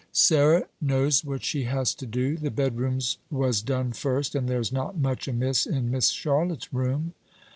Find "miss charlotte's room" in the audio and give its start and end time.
5.91-7.13